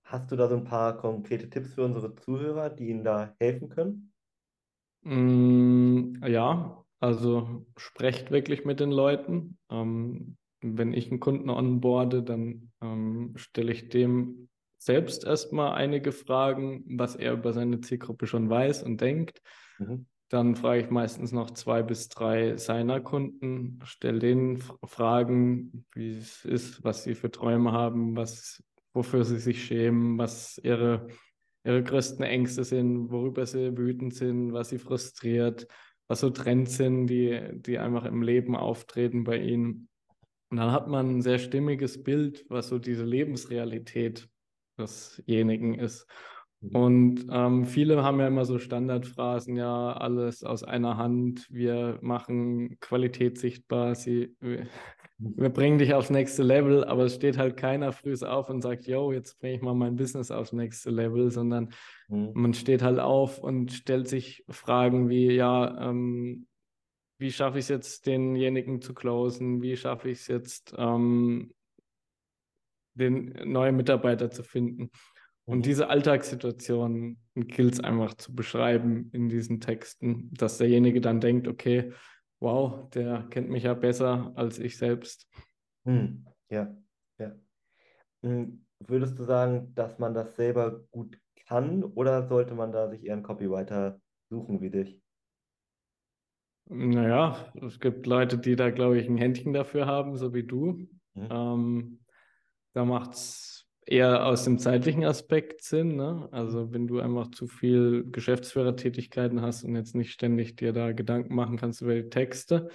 Hast 0.04 0.32
du 0.32 0.36
da 0.36 0.48
so 0.48 0.56
ein 0.58 0.64
paar 0.66 0.98
konkrete 0.98 1.50
Tipps 1.50 1.74
für 1.74 1.84
unsere 1.84 2.16
Zuhörer, 2.16 2.70
die 2.70 2.90
ihnen 2.90 3.04
da 3.04 3.36
helfen 3.40 3.70
können? 3.70 4.14
Mm, 5.02 6.24
ja, 6.26 6.84
also 7.00 7.66
sprecht 7.78 8.32
wirklich 8.32 8.66
mit 8.66 8.80
den 8.80 8.92
Leuten. 8.92 9.58
Ähm, 9.70 10.38
wenn 10.62 10.94
ich 10.94 11.10
einen 11.10 11.20
Kunden 11.20 11.50
onboarde, 11.50 12.24
dann 12.24 12.72
ähm, 12.82 13.34
stelle 13.36 13.72
ich 13.72 13.90
dem 13.90 14.50
selbst 14.78 15.26
erstmal 15.26 15.74
einige 15.74 16.12
Fragen, 16.12 16.84
was 16.88 17.16
er 17.16 17.34
über 17.34 17.54
seine 17.54 17.82
Zielgruppe 17.82 18.28
schon 18.28 18.50
weiß 18.50 18.84
und 18.84 19.02
denkt. 19.02 19.42
Mhm. 19.80 20.08
dann 20.30 20.56
frage 20.56 20.82
ich 20.82 20.90
meistens 20.90 21.32
noch 21.32 21.52
zwei 21.52 21.84
bis 21.84 22.10
drei 22.10 22.58
seiner 22.58 23.00
Kunden, 23.00 23.80
stelle 23.84 24.20
denen 24.20 24.58
Fragen, 24.84 25.86
wie 25.94 26.18
es 26.18 26.44
ist, 26.44 26.84
was 26.84 27.04
sie 27.04 27.16
für 27.16 27.32
Träume 27.32 27.72
haben, 27.72 28.16
was, 28.16 28.64
wofür 28.94 29.24
sie 29.24 29.40
sich 29.40 29.64
schämen, 29.64 30.18
was 30.18 30.60
ihre, 30.64 31.08
ihre 31.64 31.84
größten 31.84 32.26
Ängste 32.26 32.64
sind, 32.64 33.12
worüber 33.12 33.46
sie 33.46 33.78
wütend 33.78 34.16
sind, 34.16 34.52
was 34.52 34.70
sie 34.70 34.80
frustriert, 34.80 35.68
was 36.08 36.22
so 36.22 36.30
Trends 36.30 36.78
sind, 36.78 37.08
die, 37.08 37.40
die 37.54 37.78
einfach 37.78 38.06
im 38.06 38.22
Leben 38.22 38.56
auftreten 38.56 39.24
bei 39.24 39.38
ihnen. 39.38 39.88
Und 40.50 40.58
dann 40.58 40.72
hat 40.72 40.88
man 40.88 41.18
ein 41.18 41.22
sehr 41.22 41.40
stimmiges 41.40 42.04
Bild, 42.04 42.46
was 42.50 42.70
so 42.70 42.80
diese 42.80 43.04
Lebensrealität 43.04 44.30
desjenigen 44.78 45.76
ist. 45.76 46.08
Mhm. 46.62 46.76
Und 46.76 47.26
ähm, 47.32 47.66
viele 47.66 48.04
haben 48.04 48.20
ja 48.20 48.28
immer 48.28 48.46
so 48.46 48.58
Standardphrasen, 48.58 49.56
ja, 49.56 49.94
alles 49.94 50.44
aus 50.44 50.64
einer 50.64 50.98
Hand, 50.98 51.48
wir 51.50 52.00
machen 52.02 52.80
Qualität 52.80 53.38
sichtbar, 53.38 53.96
sie, 53.96 54.36
wir, 54.40 54.62
mhm. 55.18 55.34
wir 55.36 55.50
bringen 55.50 55.78
dich 55.78 55.94
aufs 55.94 56.10
nächste 56.10 56.44
Level, 56.44 56.84
aber 56.84 57.06
es 57.06 57.16
steht 57.16 57.38
halt 57.38 57.58
keiner 57.58 57.92
früh 57.92 58.16
auf 58.22 58.50
und 58.50 58.62
sagt, 58.62 58.88
yo, 58.88 59.12
jetzt 59.12 59.40
bringe 59.40 59.56
ich 59.56 59.62
mal 59.62 59.76
mein 59.76 59.96
Business 59.96 60.32
aufs 60.32 60.54
nächste 60.54 60.90
Level, 60.90 61.30
sondern 61.30 61.70
mhm. 62.08 62.32
man 62.34 62.54
steht 62.54 62.82
halt 62.82 63.00
auf 63.00 63.40
und 63.40 63.74
stellt 63.74 64.08
sich 64.08 64.44
Fragen 64.50 65.10
wie, 65.10 65.32
ja, 65.32 65.90
ähm, 65.90 66.48
wie 67.18 67.32
schaffe 67.32 67.60
ich 67.60 67.66
es 67.66 67.70
jetzt, 67.70 68.06
denjenigen 68.06 68.82
zu 68.82 68.94
closen? 68.94 69.62
Wie 69.62 69.76
schaffe 69.76 70.10
ich 70.10 70.20
es 70.20 70.28
jetzt, 70.28 70.74
ähm, 70.78 71.54
den 72.94 73.34
neuen 73.52 73.76
Mitarbeiter 73.76 74.30
zu 74.30 74.44
finden? 74.44 74.92
Und 75.46 75.66
diese 75.66 75.90
Alltagssituation 75.90 77.18
gilt 77.34 77.76
es 77.76 77.80
einfach 77.80 78.14
zu 78.16 78.36
beschreiben 78.36 79.10
in 79.14 79.30
diesen 79.30 79.62
Texten, 79.62 80.30
dass 80.34 80.58
derjenige 80.58 81.00
dann 81.00 81.22
denkt, 81.22 81.48
okay, 81.48 81.94
wow, 82.40 82.90
der 82.90 83.28
kennt 83.30 83.50
mich 83.50 83.64
ja 83.64 83.74
besser 83.74 84.34
als 84.36 84.60
ich 84.60 84.78
selbst. 84.78 85.28
Hm, 85.86 86.26
ja, 86.50 86.76
ja. 87.18 87.34
Hm, 88.24 88.66
würdest 88.80 89.18
du 89.18 89.24
sagen, 89.24 89.74
dass 89.74 90.00
man 90.00 90.14
das 90.14 90.36
selber 90.36 90.82
gut 90.92 91.18
kann 91.48 91.84
oder 91.84 92.28
sollte 92.28 92.54
man 92.54 92.74
da 92.74 92.90
sich 92.90 93.06
eher 93.06 93.14
einen 93.14 93.24
Copywriter 93.24 94.02
suchen 94.30 94.60
wie 94.60 94.70
dich? 94.70 95.02
Naja, 96.70 97.52
es 97.66 97.80
gibt 97.80 98.06
Leute, 98.08 98.38
die 98.38 98.56
da, 98.56 98.72
glaube 98.72 99.00
ich, 99.00 99.08
ein 99.08 99.18
Händchen 99.18 99.54
dafür 99.54 99.86
haben, 99.86 100.18
so 100.18 100.34
wie 100.34 100.44
du. 100.44 100.88
Mhm. 101.14 101.28
Ähm, 101.30 102.00
da 102.74 102.86
macht 102.86 103.14
es 103.14 103.66
eher 103.86 104.26
aus 104.26 104.44
dem 104.44 104.60
zeitlichen 104.60 105.06
Aspekt 105.06 105.64
Sinn. 105.64 105.96
Ne? 105.96 106.28
Also 106.32 106.74
wenn 106.74 106.88
du 106.88 107.00
einfach 107.00 107.32
zu 107.32 107.48
viel 107.48 108.06
Geschäftsführertätigkeiten 108.12 109.42
hast 109.42 109.64
und 109.64 109.76
jetzt 109.76 109.96
nicht 109.96 110.12
ständig 110.12 110.58
dir 110.58 110.74
da 110.74 110.92
Gedanken 110.92 111.34
machen 111.34 111.58
kannst 111.58 111.82
über 111.82 111.96
die 111.96 112.10
Texte. 112.10 112.70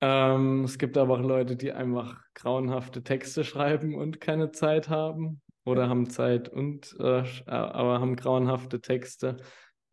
Ähm, 0.00 0.64
es 0.64 0.78
gibt 0.78 0.96
aber 0.96 1.18
auch 1.18 1.22
Leute, 1.22 1.56
die 1.56 1.72
einfach 1.72 2.22
grauenhafte 2.32 3.02
Texte 3.02 3.44
schreiben 3.44 3.94
und 3.94 4.20
keine 4.20 4.50
Zeit 4.52 4.88
haben 4.88 5.42
oder 5.64 5.90
haben 5.90 6.08
Zeit 6.08 6.48
und 6.48 6.96
äh, 6.98 7.22
aber 7.46 8.00
haben 8.00 8.16
grauenhafte 8.16 8.80
Texte. 8.80 9.36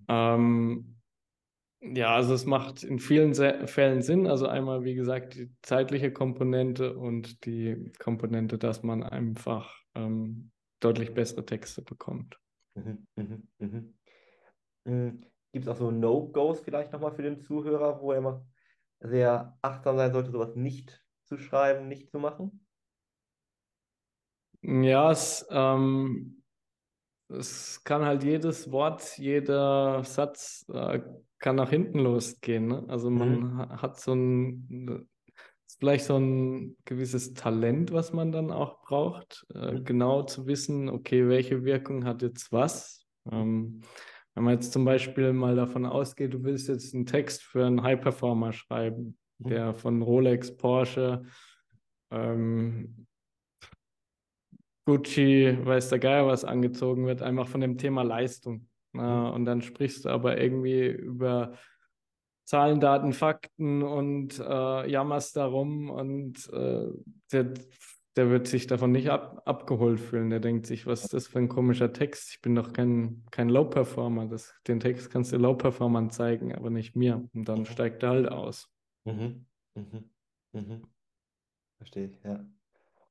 Ähm, 0.07 0.96
ja, 1.81 2.15
also 2.15 2.33
es 2.33 2.45
macht 2.45 2.83
in 2.83 2.99
vielen 2.99 3.33
Fällen 3.67 4.01
Sinn. 4.01 4.27
Also 4.27 4.47
einmal, 4.47 4.83
wie 4.83 4.95
gesagt, 4.95 5.35
die 5.35 5.51
zeitliche 5.61 6.11
Komponente 6.11 6.97
und 6.97 7.45
die 7.45 7.91
Komponente, 7.99 8.57
dass 8.57 8.83
man 8.83 9.03
einfach 9.03 9.75
ähm, 9.93 10.51
deutlich 10.79 11.13
bessere 11.13 11.45
Texte 11.45 11.81
bekommt. 11.81 12.39
Mhm, 12.75 13.07
mhm, 13.15 13.47
mhm. 13.59 13.93
mhm. 14.85 15.25
Gibt 15.53 15.65
es 15.65 15.69
auch 15.69 15.77
so 15.77 15.91
No-Gos 15.91 16.61
vielleicht 16.61 16.91
nochmal 16.91 17.13
für 17.13 17.23
den 17.23 17.39
Zuhörer, 17.39 18.01
wo 18.01 18.11
er 18.11 18.17
immer 18.17 18.45
sehr 18.99 19.57
achtsam 19.61 19.97
sein 19.97 20.11
sollte, 20.11 20.31
sowas 20.31 20.55
nicht 20.55 21.03
zu 21.25 21.37
schreiben, 21.37 21.87
nicht 21.87 22.11
zu 22.11 22.19
machen? 22.19 22.65
Ja, 24.61 25.11
es, 25.11 25.47
ähm, 25.49 26.43
es 27.29 27.83
kann 27.83 28.03
halt 28.03 28.23
jedes 28.23 28.71
Wort, 28.71 29.17
jeder 29.17 30.03
Satz 30.03 30.65
äh, 30.73 30.99
kann 31.39 31.55
nach 31.55 31.69
hinten 31.69 31.99
losgehen. 31.99 32.67
Ne? 32.67 32.85
Also 32.87 33.09
man 33.09 33.39
mhm. 33.39 33.81
hat 33.81 33.99
so 33.99 34.13
ein 34.13 35.07
ist 35.67 35.79
vielleicht 35.79 36.05
so 36.05 36.17
ein 36.17 36.77
gewisses 36.85 37.33
Talent, 37.33 37.91
was 37.91 38.13
man 38.13 38.31
dann 38.31 38.51
auch 38.51 38.81
braucht, 38.81 39.45
äh, 39.53 39.73
mhm. 39.73 39.83
genau 39.83 40.23
zu 40.23 40.47
wissen, 40.47 40.89
okay, 40.89 41.27
welche 41.27 41.65
Wirkung 41.65 42.05
hat 42.05 42.21
jetzt 42.21 42.51
was. 42.51 43.05
Ähm, 43.29 43.81
wenn 44.33 44.43
man 44.43 44.53
jetzt 44.53 44.71
zum 44.71 44.85
Beispiel 44.85 45.33
mal 45.33 45.55
davon 45.55 45.85
ausgeht, 45.85 46.33
du 46.33 46.43
willst 46.43 46.69
jetzt 46.69 46.95
einen 46.95 47.05
Text 47.05 47.43
für 47.43 47.65
einen 47.65 47.83
High-Performer 47.83 48.53
schreiben, 48.53 49.17
mhm. 49.39 49.49
der 49.49 49.73
von 49.73 50.01
Rolex, 50.01 50.55
Porsche, 50.55 51.23
ähm, 52.11 53.07
Gucci, 54.85 55.57
weiß 55.61 55.89
der 55.89 55.99
Geier 55.99 56.27
was 56.27 56.45
angezogen 56.45 57.07
wird, 57.07 57.21
einfach 57.21 57.49
von 57.49 57.59
dem 57.59 57.77
Thema 57.77 58.03
Leistung. 58.03 58.69
Mhm. 58.97 59.03
Äh, 59.03 59.29
und 59.31 59.45
dann 59.45 59.61
sprichst 59.61 60.05
du 60.05 60.09
aber 60.09 60.39
irgendwie 60.39 60.87
über 60.87 61.53
Zahlen, 62.45 62.79
Daten, 62.79 63.11
Fakten 63.11 63.83
und 63.83 64.39
äh, 64.39 64.89
jammerst 64.89 65.35
darum 65.35 65.89
und 65.89 66.47
äh, 66.53 66.87
der, 67.31 67.53
der 68.15 68.29
wird 68.29 68.47
sich 68.47 68.67
davon 68.67 68.93
nicht 68.93 69.09
ab, 69.09 69.41
abgeholt 69.45 69.99
fühlen. 69.99 70.29
Der 70.29 70.39
denkt 70.39 70.65
sich, 70.65 70.87
was 70.87 71.03
ist 71.03 71.13
das 71.13 71.27
für 71.27 71.39
ein 71.39 71.49
komischer 71.49 71.91
Text? 71.91 72.31
Ich 72.31 72.41
bin 72.41 72.55
doch 72.55 72.71
kein, 72.71 73.25
kein 73.31 73.49
Low-Performer. 73.49 74.29
Den 74.65 74.79
Text 74.79 75.11
kannst 75.11 75.33
du 75.33 75.37
Low-Performern 75.37 76.09
zeigen, 76.09 76.55
aber 76.55 76.69
nicht 76.69 76.95
mir. 76.95 77.27
Und 77.33 77.49
dann 77.49 77.59
mhm. 77.59 77.65
steigt 77.65 78.01
er 78.03 78.09
halt 78.09 78.29
aus. 78.29 78.69
Mhm. 79.03 79.45
Mhm. 79.75 80.09
Mhm. 80.53 80.81
Verstehe 81.77 82.07
ich, 82.07 82.23
ja. 82.23 82.45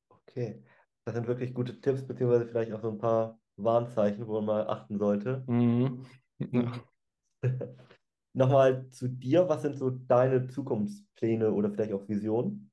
Okay. 0.09 0.63
Das 1.05 1.15
sind 1.15 1.27
wirklich 1.27 1.55
gute 1.55 1.81
Tipps, 1.81 2.07
beziehungsweise 2.07 2.47
vielleicht 2.47 2.73
auch 2.73 2.81
so 2.81 2.89
ein 2.89 2.99
paar 2.99 3.39
Warnzeichen, 3.57 4.27
wo 4.27 4.35
man 4.35 4.47
mal 4.47 4.69
achten 4.69 4.99
sollte. 4.99 5.45
Mhm. 5.47 6.07
Ja. 6.39 6.73
Nochmal 8.33 8.89
zu 8.91 9.09
dir, 9.09 9.49
was 9.49 9.63
sind 9.63 9.79
so 9.79 9.89
deine 9.89 10.47
Zukunftspläne 10.47 11.51
oder 11.53 11.71
vielleicht 11.71 11.95
auch 11.95 12.07
Visionen? 12.07 12.71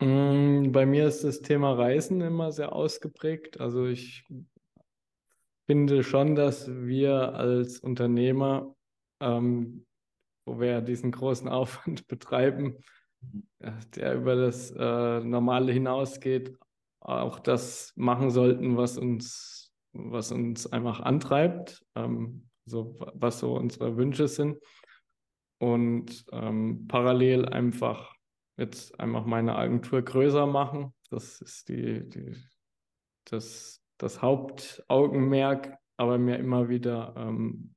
Mm, 0.00 0.70
bei 0.70 0.86
mir 0.86 1.08
ist 1.08 1.24
das 1.24 1.42
Thema 1.42 1.72
Reisen 1.72 2.20
immer 2.20 2.52
sehr 2.52 2.72
ausgeprägt. 2.72 3.60
Also 3.60 3.86
ich 3.86 4.24
finde 5.66 6.02
schon, 6.04 6.34
dass 6.36 6.68
wir 6.68 7.34
als 7.34 7.80
Unternehmer, 7.80 8.74
ähm, 9.20 9.86
wo 10.46 10.60
wir 10.60 10.80
diesen 10.80 11.10
großen 11.10 11.48
Aufwand 11.48 12.06
betreiben, 12.08 12.76
mhm. 13.20 13.42
der 13.96 14.14
über 14.14 14.36
das 14.36 14.70
äh, 14.70 15.20
Normale 15.20 15.72
hinausgeht, 15.72 16.56
auch 17.00 17.38
das 17.38 17.92
machen 17.96 18.30
sollten, 18.30 18.76
was 18.76 18.98
uns, 18.98 19.72
was 19.92 20.32
uns 20.32 20.66
einfach 20.70 21.00
antreibt. 21.00 21.84
Ähm, 21.94 22.50
so 22.70 22.96
was 23.14 23.40
so 23.40 23.54
unsere 23.54 23.96
Wünsche 23.96 24.28
sind. 24.28 24.58
Und 25.58 26.24
ähm, 26.32 26.86
parallel 26.88 27.46
einfach 27.46 28.14
jetzt 28.56 28.98
einfach 28.98 29.26
meine 29.26 29.56
Agentur 29.56 30.02
größer 30.02 30.46
machen. 30.46 30.94
Das 31.10 31.40
ist 31.40 31.68
die, 31.68 32.08
die 32.08 32.36
das, 33.24 33.82
das 33.98 34.22
Hauptaugenmerk, 34.22 35.76
aber 35.96 36.18
mir 36.18 36.38
immer 36.38 36.68
wieder 36.68 37.14
ähm, 37.16 37.74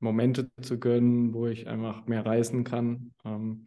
Momente 0.00 0.50
zu 0.60 0.78
gönnen, 0.78 1.32
wo 1.32 1.46
ich 1.46 1.66
einfach 1.66 2.06
mehr 2.06 2.26
reisen 2.26 2.64
kann. 2.64 3.14
Ähm, 3.24 3.66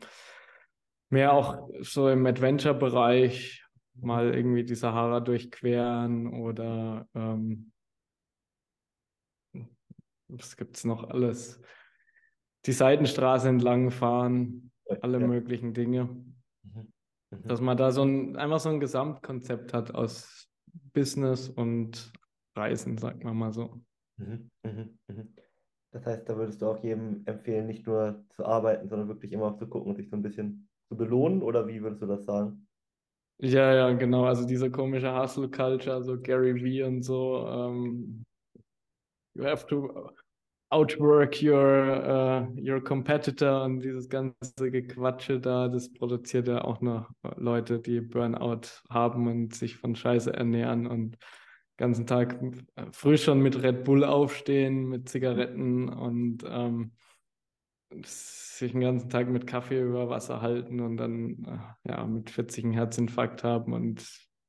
mehr 1.09 1.33
auch 1.33 1.69
so 1.81 2.09
im 2.09 2.25
Adventure-Bereich 2.25 3.65
mal 4.01 4.33
irgendwie 4.33 4.63
die 4.63 4.75
Sahara 4.75 5.19
durchqueren 5.19 6.27
oder 6.27 7.07
ähm, 7.13 7.71
was 10.27 10.57
gibt 10.57 10.77
es 10.77 10.83
noch 10.83 11.09
alles? 11.09 11.61
Die 12.65 12.73
Seitenstraße 12.73 13.47
entlang 13.47 13.91
fahren, 13.91 14.71
alle 15.01 15.21
ja. 15.21 15.27
möglichen 15.27 15.73
Dinge. 15.73 16.05
Mhm. 16.63 16.93
Mhm. 17.31 17.47
Dass 17.47 17.61
man 17.61 17.77
da 17.77 17.91
so 17.91 18.03
ein, 18.03 18.35
einfach 18.35 18.59
so 18.59 18.69
ein 18.69 18.79
Gesamtkonzept 18.79 19.73
hat 19.73 19.93
aus 19.93 20.49
Business 20.93 21.49
und 21.49 22.11
Reisen, 22.55 22.97
sagt 22.97 23.23
man 23.23 23.37
mal 23.37 23.53
so. 23.53 23.81
Mhm. 24.17 24.49
Das 25.91 26.05
heißt, 26.05 26.27
da 26.27 26.35
würdest 26.35 26.61
du 26.61 26.67
auch 26.67 26.83
jedem 26.83 27.23
empfehlen, 27.25 27.67
nicht 27.67 27.87
nur 27.87 28.25
zu 28.29 28.45
arbeiten, 28.45 28.89
sondern 28.89 29.07
wirklich 29.07 29.31
immer 29.31 29.57
zu 29.57 29.67
gucken 29.67 29.91
und 29.91 29.95
sich 29.95 30.09
so 30.09 30.15
ein 30.15 30.21
bisschen 30.21 30.69
zu 30.87 30.97
belohnen, 30.97 31.41
oder 31.41 31.67
wie 31.67 31.81
würdest 31.81 32.01
du 32.01 32.07
das 32.07 32.25
sagen? 32.25 32.66
Ja, 33.39 33.73
ja, 33.73 33.93
genau. 33.93 34.25
Also 34.25 34.45
diese 34.47 34.71
komische 34.71 35.13
Hustle 35.15 35.49
Culture, 35.49 36.03
so 36.03 36.19
Gary 36.19 36.55
Vee 36.55 36.83
und 36.83 37.03
so, 37.03 37.47
ähm, 37.47 38.23
you 39.35 39.43
have 39.43 39.67
to 39.67 40.09
outwork 40.71 41.41
your, 41.41 41.61
uh, 42.03 42.47
your 42.59 42.83
competitor 42.83 43.63
und 43.63 43.81
dieses 43.81 44.09
ganze 44.09 44.71
Gequatsche 44.71 45.39
da, 45.39 45.67
das 45.67 45.93
produziert 45.93 46.47
ja 46.47 46.63
auch 46.65 46.81
noch 46.81 47.09
Leute, 47.37 47.79
die 47.79 48.01
Burnout 48.01 48.61
haben 48.89 49.27
und 49.27 49.53
sich 49.53 49.77
von 49.77 49.95
Scheiße 49.95 50.33
ernähren 50.33 50.87
und 50.87 51.17
ganzen 51.77 52.07
Tag 52.07 52.39
früh 52.91 53.17
schon 53.17 53.39
mit 53.41 53.61
Red 53.61 53.83
Bull 53.83 54.03
aufstehen, 54.03 54.89
mit 54.89 55.07
Zigaretten 55.09 55.89
und 55.89 56.43
ähm, 56.49 56.91
sich 58.03 58.71
den 58.71 58.81
ganzen 58.81 59.09
Tag 59.09 59.29
mit 59.29 59.47
Kaffee 59.47 59.81
über 59.81 60.09
Wasser 60.09 60.41
halten 60.41 60.79
und 60.79 60.97
dann 60.97 61.43
äh, 61.85 61.89
ja 61.89 62.05
mit 62.05 62.29
40 62.29 62.65
einen 62.65 62.73
Herzinfarkt 62.73 63.43
haben 63.43 63.73
und 63.73 64.05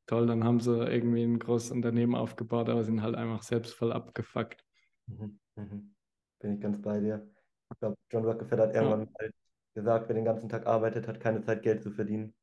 toll, 0.07 0.27
dann 0.27 0.45
haben 0.45 0.61
sie 0.61 0.87
irgendwie 0.87 1.23
ein 1.23 1.39
großes 1.39 1.71
Unternehmen 1.71 2.15
aufgebaut, 2.15 2.69
aber 2.69 2.85
sind 2.85 3.03
halt 3.03 3.15
einfach 3.15 3.43
selbst 3.43 3.75
voll 3.75 3.93
abgefuckt. 3.93 4.65
Mhm. 5.07 5.39
Mhm. 5.57 5.95
Bin 6.41 6.55
ich 6.55 6.61
ganz 6.61 6.81
bei 6.81 7.01
dir. 7.01 7.29
Ich 7.71 7.79
glaube, 7.79 7.97
John 8.11 8.25
Rockefeller 8.25 8.69
hat 8.69 8.75
irgendwann 8.75 9.03
ja. 9.03 9.13
halt 9.21 9.35
gesagt, 9.75 10.09
wer 10.09 10.15
den 10.15 10.25
ganzen 10.25 10.49
Tag 10.49 10.67
arbeitet, 10.67 11.07
hat 11.07 11.21
keine 11.21 11.43
Zeit, 11.43 11.63
Geld 11.63 11.83
zu 11.83 11.91
verdienen. 11.91 12.35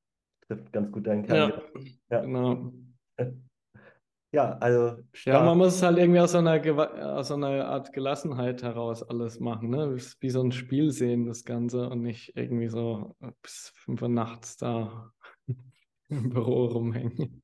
Trifft 0.41 0.71
ganz 0.71 0.91
gut 0.91 1.07
deinen 1.07 1.23
Kern. 1.23 1.49
Ja, 1.49 1.81
ja, 2.09 2.21
genau. 2.21 2.71
Ja, 4.35 4.57
also 4.57 4.97
stark. 5.13 5.33
Ja, 5.33 5.45
man 5.45 5.57
muss 5.57 5.75
es 5.75 5.81
halt 5.81 5.97
irgendwie 5.97 6.19
aus 6.19 6.33
so 6.33 6.39
einer, 6.39 7.15
aus 7.15 7.29
so 7.29 7.35
einer 7.35 7.69
Art 7.69 7.93
Gelassenheit 7.93 8.63
heraus 8.63 9.01
alles 9.01 9.39
machen, 9.39 9.69
ne? 9.69 9.95
Wie 10.19 10.29
so 10.29 10.41
ein 10.41 10.51
Spiel 10.51 10.91
sehen, 10.91 11.25
das 11.25 11.45
Ganze, 11.45 11.89
und 11.89 12.01
nicht 12.01 12.35
irgendwie 12.35 12.67
so 12.67 13.15
bis 13.41 13.71
5 13.77 14.01
Uhr 14.01 14.09
nachts 14.09 14.57
da 14.57 15.09
im 16.09 16.31
Büro 16.31 16.65
rumhängen. 16.65 17.41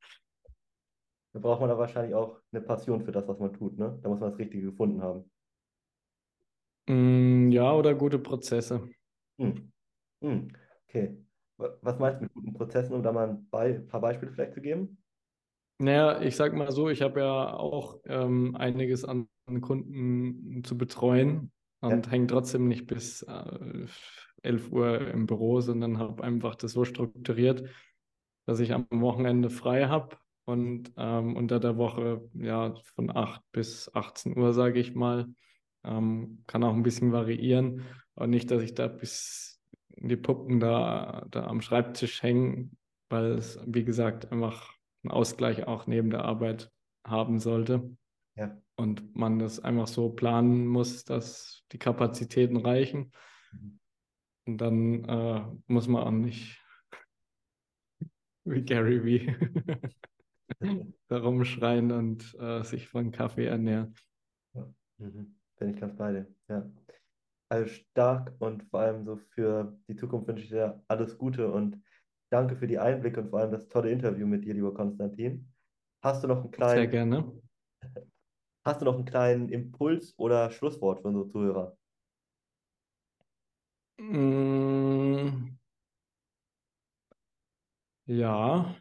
Da 1.31 1.39
braucht 1.39 1.61
man 1.61 1.69
da 1.69 1.77
wahrscheinlich 1.77 2.13
auch 2.13 2.41
eine 2.51 2.61
Passion 2.61 3.05
für 3.05 3.13
das, 3.13 3.25
was 3.25 3.39
man 3.39 3.53
tut, 3.53 3.77
ne? 3.77 3.97
Da 4.01 4.09
muss 4.09 4.19
man 4.19 4.31
das 4.31 4.37
Richtige 4.37 4.63
gefunden 4.63 5.01
haben. 5.01 5.31
Mm, 6.89 7.51
ja, 7.51 7.71
oder 7.73 7.95
gute 7.95 8.19
Prozesse. 8.19 8.89
Hm. 9.39 9.71
Hm. 10.19 10.49
Okay. 10.89 11.17
Was 11.55 11.99
meinst 11.99 12.19
du 12.19 12.23
mit 12.23 12.33
guten 12.33 12.53
Prozessen, 12.53 12.93
um 12.93 13.01
da 13.01 13.13
mal 13.13 13.39
ein 13.53 13.87
paar 13.87 14.01
Beispiele 14.01 14.33
vielleicht 14.33 14.55
zu 14.55 14.61
geben? 14.61 15.00
Naja, 15.81 16.21
ich 16.21 16.35
sag 16.35 16.53
mal 16.53 16.71
so, 16.71 16.89
ich 16.89 17.01
habe 17.01 17.21
ja 17.21 17.53
auch 17.55 17.97
ähm, 18.05 18.55
einiges 18.55 19.03
an 19.03 19.27
Kunden 19.61 20.63
zu 20.63 20.77
betreuen 20.77 21.51
und 21.79 22.05
ja. 22.05 22.11
hänge 22.11 22.27
trotzdem 22.27 22.67
nicht 22.67 22.85
bis 22.85 23.23
äh, 23.23 23.87
11 24.43 24.71
Uhr 24.71 25.07
im 25.07 25.25
Büro, 25.25 25.59
sondern 25.59 25.97
habe 25.97 26.23
einfach 26.23 26.53
das 26.53 26.73
so 26.73 26.85
strukturiert, 26.85 27.67
dass 28.45 28.59
ich 28.59 28.73
am 28.73 28.85
Wochenende 28.91 29.49
frei 29.49 29.87
habe 29.87 30.17
und 30.45 30.93
ähm, 30.97 31.35
unter 31.35 31.59
der 31.59 31.77
Woche 31.77 32.29
ja 32.35 32.75
von 32.93 33.09
8 33.09 33.41
bis 33.51 33.89
18 33.91 34.37
Uhr, 34.37 34.53
sage 34.53 34.79
ich 34.79 34.93
mal. 34.93 35.33
Ähm, 35.83 36.43
kann 36.45 36.63
auch 36.63 36.75
ein 36.75 36.83
bisschen 36.83 37.11
variieren 37.11 37.85
und 38.13 38.29
nicht, 38.29 38.51
dass 38.51 38.61
ich 38.61 38.75
da 38.75 38.87
bis 38.87 39.59
die 39.89 40.15
Puppen 40.15 40.59
da, 40.59 41.25
da 41.31 41.47
am 41.47 41.61
Schreibtisch 41.61 42.21
hängen, 42.21 42.77
weil 43.09 43.31
es, 43.31 43.59
wie 43.65 43.83
gesagt, 43.83 44.31
einfach 44.31 44.79
einen 45.03 45.11
Ausgleich 45.11 45.67
auch 45.67 45.87
neben 45.87 46.09
der 46.09 46.25
Arbeit 46.25 46.71
haben 47.05 47.39
sollte. 47.39 47.95
Ja. 48.35 48.61
Und 48.75 49.15
man 49.15 49.39
das 49.39 49.59
einfach 49.59 49.87
so 49.87 50.09
planen 50.09 50.67
muss, 50.67 51.03
dass 51.03 51.63
die 51.71 51.77
Kapazitäten 51.77 52.57
reichen. 52.57 53.11
Mhm. 53.51 53.79
Und 54.47 54.57
dann 54.57 55.05
äh, 55.05 55.45
muss 55.67 55.87
man 55.87 56.03
auch 56.03 56.11
nicht 56.11 56.59
wie 58.45 58.63
Gary 58.63 59.03
wie 59.03 59.35
da 61.07 61.17
rumschreien 61.17 61.91
und 61.91 62.35
äh, 62.39 62.63
sich 62.63 62.87
von 62.87 63.11
Kaffee 63.11 63.45
ernähren. 63.45 63.95
Ja. 64.53 64.73
Mhm. 64.97 65.35
Bin 65.57 65.69
ich 65.69 65.79
ganz 65.79 65.95
bei 65.95 66.11
dir. 66.11 66.27
Ja. 66.47 66.71
Also 67.49 67.67
stark 67.69 68.33
und 68.39 68.63
vor 68.63 68.79
allem 68.79 69.05
so 69.05 69.17
für 69.17 69.77
die 69.87 69.95
Zukunft 69.95 70.27
wünsche 70.27 70.43
ich 70.43 70.49
dir 70.49 70.81
alles 70.87 71.17
Gute 71.17 71.51
und 71.51 71.81
Danke 72.31 72.55
für 72.55 72.65
die 72.65 72.79
Einblicke 72.79 73.19
und 73.19 73.29
vor 73.29 73.39
allem 73.39 73.51
das 73.51 73.67
tolle 73.67 73.91
Interview 73.91 74.25
mit 74.25 74.45
dir, 74.45 74.53
lieber 74.53 74.73
Konstantin. 74.73 75.51
Hast 76.01 76.23
du 76.23 76.29
noch 76.29 76.41
einen 76.41 76.51
kleinen, 76.51 76.77
Sehr 76.83 76.87
gerne. 76.87 77.41
Hast 78.65 78.81
du 78.81 78.85
noch 78.85 78.95
einen 78.95 79.05
kleinen 79.05 79.49
Impuls 79.49 80.13
oder 80.17 80.49
Schlusswort 80.49 81.01
für 81.01 81.09
unsere 81.09 81.27
Zuhörer? 81.27 81.77
Mm, 83.99 85.57
ja, 88.05 88.75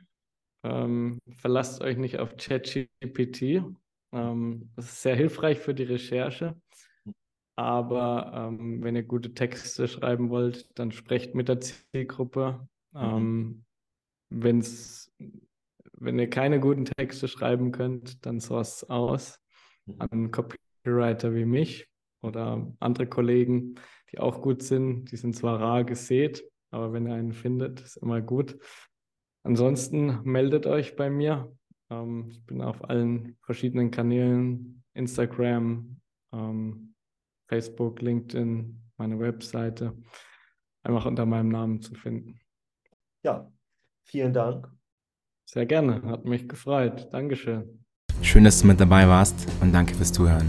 ähm, 0.63 1.19
verlasst 1.39 1.83
euch 1.83 1.97
nicht 1.97 2.19
auf 2.21 2.37
ChatGPT. 2.37 3.65
Ähm, 4.13 4.71
das 4.77 4.87
ist 4.87 5.03
sehr 5.03 5.17
hilfreich 5.17 5.59
für 5.59 5.75
die 5.75 5.85
Recherche. 5.85 6.61
Aber 7.57 8.33
ähm, 8.35 8.83
wenn 8.83 8.97
ihr 8.97 9.03
gute 9.03 9.35
Texte 9.35 9.87
schreiben 9.89 10.31
wollt, 10.31 10.71
dann 10.79 10.93
sprecht 10.93 11.35
mit 11.35 11.49
der 11.49 11.61
Zielgruppe, 11.61 12.69
Mhm. 12.93 13.01
Ähm, 13.01 13.65
wenn's, 14.31 15.13
wenn 15.93 16.19
ihr 16.19 16.31
keine 16.31 16.61
guten 16.61 16.85
Texte 16.85 17.29
schreiben 17.29 17.73
könnt, 17.73 18.25
dann 18.25 18.41
source 18.41 18.85
aus 18.85 19.41
mhm. 19.87 19.95
an 19.99 20.31
Copywriter 20.31 21.35
wie 21.35 21.45
mich 21.45 21.89
oder 22.23 22.73
andere 22.81 23.07
Kollegen, 23.07 23.77
die 24.13 24.19
auch 24.19 24.41
gut 24.41 24.63
sind. 24.63 25.11
Die 25.11 25.17
sind 25.17 25.35
zwar 25.37 25.61
rar 25.61 25.85
gesät, 25.85 26.45
aber 26.71 26.93
wenn 26.93 27.07
ihr 27.07 27.15
einen 27.15 27.33
findet, 27.33 27.81
ist 27.81 27.97
immer 27.97 28.21
gut. 28.21 28.59
Ansonsten 29.43 30.21
meldet 30.25 30.67
euch 30.67 30.97
bei 30.97 31.11
mir. 31.11 31.55
Ähm, 31.91 32.29
ich 32.31 32.45
bin 32.45 32.61
auf 32.61 32.89
allen 32.89 33.37
verschiedenen 33.43 33.91
Kanälen, 33.91 34.83
Instagram, 34.95 36.01
ähm, 36.33 36.95
Facebook, 37.49 38.01
LinkedIn, 38.01 38.81
meine 38.97 39.19
Webseite, 39.19 39.97
einfach 40.83 41.07
unter 41.07 41.27
meinem 41.27 41.49
Namen 41.49 41.81
zu 41.81 41.95
finden. 41.95 42.41
Ja, 43.23 43.51
vielen 44.05 44.33
Dank. 44.33 44.69
Sehr 45.45 45.67
gerne, 45.67 46.03
hat 46.05 46.25
mich 46.25 46.49
gefreut. 46.49 47.09
Dankeschön. 47.13 47.85
Schön, 48.23 48.45
dass 48.45 48.61
du 48.61 48.67
mit 48.67 48.81
dabei 48.81 49.09
warst 49.09 49.47
und 49.61 49.73
danke 49.73 49.95
fürs 49.95 50.13
Zuhören. 50.13 50.49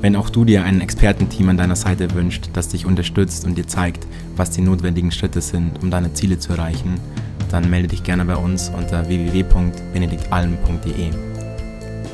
Wenn 0.00 0.16
auch 0.16 0.30
du 0.30 0.44
dir 0.44 0.64
ein 0.64 0.80
Expertenteam 0.80 1.48
an 1.48 1.56
deiner 1.56 1.76
Seite 1.76 2.12
wünscht, 2.14 2.50
das 2.54 2.68
dich 2.68 2.86
unterstützt 2.86 3.46
und 3.46 3.56
dir 3.56 3.66
zeigt, 3.66 4.06
was 4.36 4.50
die 4.50 4.60
notwendigen 4.60 5.12
Schritte 5.12 5.40
sind, 5.40 5.82
um 5.82 5.90
deine 5.90 6.12
Ziele 6.12 6.38
zu 6.38 6.52
erreichen, 6.52 7.00
dann 7.50 7.70
melde 7.70 7.88
dich 7.88 8.02
gerne 8.02 8.24
bei 8.24 8.36
uns 8.36 8.70
unter 8.70 9.06
www.benediktalm.de. 9.06 11.10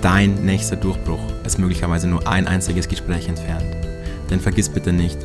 Dein 0.02 0.44
nächster 0.44 0.76
Durchbruch 0.76 1.20
ist 1.44 1.58
möglicherweise 1.58 2.08
nur 2.08 2.28
ein 2.28 2.46
einziges 2.46 2.88
Gespräch 2.88 3.28
entfernt. 3.28 3.74
Denn 4.30 4.40
vergiss 4.40 4.68
bitte 4.68 4.92
nicht, 4.92 5.18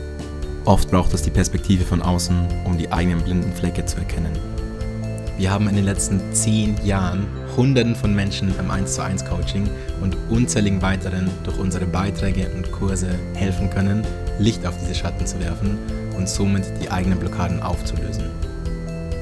Oft 0.66 0.92
braucht 0.92 1.14
es 1.14 1.22
die 1.22 1.30
Perspektive 1.30 1.84
von 1.84 2.02
außen, 2.02 2.48
um 2.64 2.78
die 2.78 2.90
eigenen 2.90 3.22
blinden 3.22 3.52
Flecke 3.52 3.84
zu 3.86 3.98
erkennen. 3.98 4.32
Wir 5.38 5.52
haben 5.52 5.68
in 5.68 5.76
den 5.76 5.84
letzten 5.84 6.22
zehn 6.32 6.78
Jahren 6.86 7.28
Hunderten 7.58 7.96
von 7.96 8.16
Menschen 8.16 8.58
im 8.58 8.72
1 8.72 8.96
zu 8.96 9.04
1 9.04 9.26
Coaching 9.26 9.70
und 10.02 10.16
unzähligen 10.30 10.82
weiteren 10.82 11.30
durch 11.44 11.60
unsere 11.60 11.86
Beiträge 11.86 12.48
und 12.56 12.72
Kurse 12.72 13.10
helfen 13.34 13.70
können, 13.70 14.08
Licht 14.40 14.66
auf 14.66 14.78
diese 14.80 14.96
Schatten 14.96 15.28
zu 15.28 15.38
werfen 15.42 15.78
und 16.18 16.30
somit 16.30 16.64
die 16.82 16.90
eigenen 16.90 17.20
Blockaden 17.20 17.62
aufzulösen. 17.62 18.32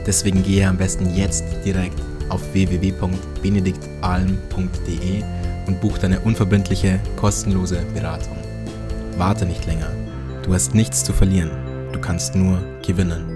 Deswegen 0.06 0.44
gehe 0.44 0.68
am 0.68 0.78
besten 0.78 1.12
jetzt 1.16 1.44
direkt 1.66 2.00
auf 2.30 2.54
www.benediktalm.de 2.54 5.24
und 5.66 5.82
buch 5.82 5.98
deine 5.98 6.20
unverbindliche, 6.20 7.00
kostenlose 7.16 7.82
Beratung. 7.96 8.38
Warte 9.18 9.48
nicht 9.48 9.66
länger 9.66 9.90
Du 10.44 10.54
hast 10.54 10.74
nichts 10.74 11.04
zu 11.04 11.14
verlieren, 11.14 11.52
du 11.94 12.02
kannst 12.02 12.36
nur 12.36 12.60
gewinnen. 12.86 13.31